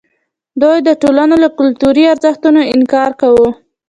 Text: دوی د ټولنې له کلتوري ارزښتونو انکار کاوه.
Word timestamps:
دوی 0.61 0.77
د 0.87 0.89
ټولنې 1.01 1.35
له 1.43 1.49
کلتوري 1.57 2.03
ارزښتونو 2.13 2.61
انکار 2.75 3.11
کاوه. 3.21 3.49